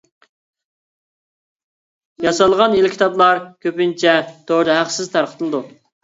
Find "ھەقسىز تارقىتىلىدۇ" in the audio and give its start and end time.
4.79-5.61